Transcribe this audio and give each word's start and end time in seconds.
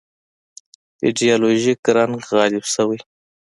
ایدیالوژیک 1.05 1.81
رنګ 1.95 2.13
غالب 2.29 2.63
شوی. 2.73 2.99